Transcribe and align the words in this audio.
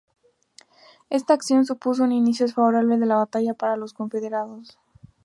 Esta 1.11 1.35
acción 1.35 1.63
supuso 1.63 2.03
un 2.03 2.11
inicio 2.11 2.47
desfavorable 2.47 2.97
de 2.97 3.05
la 3.05 3.17
batalla, 3.17 3.53
para 3.53 3.77
los 3.77 3.93
confederados. 3.93 4.79